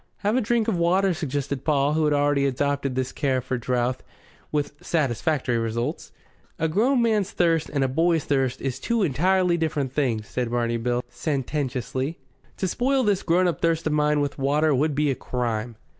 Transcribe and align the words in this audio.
"Have 0.23 0.35
a 0.35 0.41
drink 0.41 0.67
of 0.67 0.75
water," 0.79 1.13
suggested 1.13 1.63
Paul, 1.63 1.93
who 1.93 2.05
had 2.05 2.13
already 2.15 2.47
adopted 2.47 2.95
this 2.95 3.11
care 3.11 3.39
for 3.39 3.59
drouth, 3.59 3.99
with 4.51 4.73
satisfactory 4.83 5.59
results. 5.59 6.11
"A 6.57 6.67
grown 6.67 7.03
man's 7.03 7.29
thirst 7.29 7.69
and 7.71 7.83
a 7.83 7.87
boy's 7.87 8.23
thirst 8.25 8.61
is 8.61 8.79
two 8.79 9.03
entirely 9.03 9.57
different 9.57 9.93
things," 9.93 10.27
said 10.27 10.49
Barney 10.49 10.77
Bill 10.77 11.03
sententiously. 11.07 12.17
"To 12.57 12.67
spoil 12.67 13.03
this 13.03 13.21
grown 13.21 13.47
up 13.47 13.61
thirst 13.61 13.85
of 13.85 13.93
mine 13.93 14.21
with 14.21 14.39
water 14.39 14.73
would 14.73 14.95
be 14.95 15.11
a 15.11 15.13
crime." 15.15 15.75